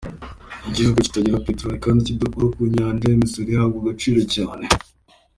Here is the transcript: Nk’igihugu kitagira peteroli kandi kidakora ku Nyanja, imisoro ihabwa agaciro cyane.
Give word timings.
Nk’igihugu 0.61 0.97
kitagira 1.05 1.43
peteroli 1.45 1.83
kandi 1.85 2.07
kidakora 2.09 2.47
ku 2.55 2.61
Nyanja, 2.75 3.05
imisoro 3.17 3.49
ihabwa 3.51 3.77
agaciro 3.81 4.21
cyane. 4.33 4.65